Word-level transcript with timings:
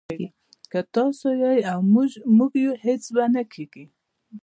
که 0.71 0.79
تاسو 0.95 1.27
يئ 1.41 1.59
او 1.71 1.79
موږ 2.37 2.51
يو 2.63 2.71
نو 2.73 2.75
هيڅ 2.85 3.03
به 3.15 3.25
نه 3.33 3.43
کېږي 3.53 3.85